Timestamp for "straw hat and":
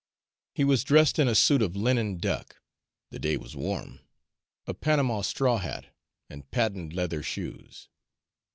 5.21-6.49